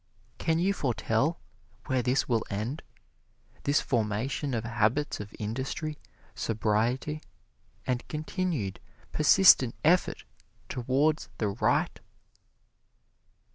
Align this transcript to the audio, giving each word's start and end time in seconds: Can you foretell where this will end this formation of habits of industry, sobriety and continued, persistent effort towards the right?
Can 0.39 0.57
you 0.57 0.73
foretell 0.73 1.37
where 1.85 2.01
this 2.01 2.27
will 2.27 2.43
end 2.49 2.81
this 3.65 3.81
formation 3.81 4.55
of 4.55 4.63
habits 4.63 5.19
of 5.19 5.31
industry, 5.37 5.99
sobriety 6.33 7.21
and 7.85 8.07
continued, 8.07 8.79
persistent 9.11 9.75
effort 9.85 10.23
towards 10.69 11.29
the 11.37 11.49
right? 11.49 11.99